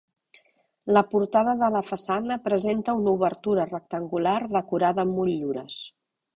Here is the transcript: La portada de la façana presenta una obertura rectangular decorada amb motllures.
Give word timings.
La 0.97 1.03
portada 1.11 1.53
de 1.59 1.69
la 1.75 1.81
façana 1.89 2.39
presenta 2.47 2.97
una 3.03 3.15
obertura 3.19 3.69
rectangular 3.75 4.35
decorada 4.59 5.09
amb 5.09 5.19
motllures. 5.23 5.81